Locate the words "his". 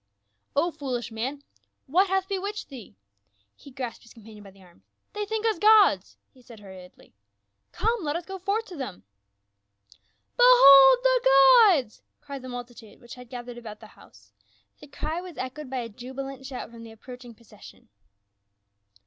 4.01-4.15